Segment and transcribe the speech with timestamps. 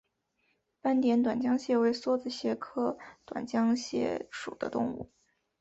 [0.81, 5.11] 斑点短浆蟹为梭子蟹科短浆蟹属的动物。